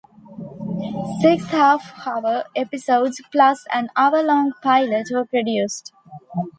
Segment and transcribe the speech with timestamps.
[1.21, 5.93] Six half-hour episodes plus an hour-long pilot were produced.